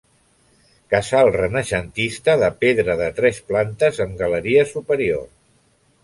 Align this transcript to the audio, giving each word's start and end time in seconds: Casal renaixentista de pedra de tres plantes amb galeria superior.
Casal 0.93 1.27
renaixentista 1.35 2.33
de 2.43 2.49
pedra 2.63 2.95
de 3.01 3.09
tres 3.19 3.41
plantes 3.51 3.99
amb 4.07 4.15
galeria 4.23 4.65
superior. 4.71 5.29